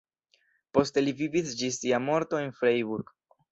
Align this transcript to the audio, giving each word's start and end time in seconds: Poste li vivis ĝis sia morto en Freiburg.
Poste 0.77 1.03
li 1.03 1.13
vivis 1.19 1.53
ĝis 1.61 1.79
sia 1.85 2.01
morto 2.09 2.43
en 2.47 2.53
Freiburg. 2.63 3.17